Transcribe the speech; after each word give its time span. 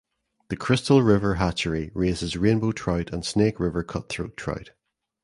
The 0.49 0.55
Crystal 0.57 1.03
River 1.03 1.35
hatchery 1.35 1.91
raises 1.93 2.35
rainbow 2.35 2.71
trout 2.71 3.13
and 3.13 3.23
Snake 3.23 3.59
River 3.59 3.83
cutthroat 3.83 4.35
trout. 4.35 4.71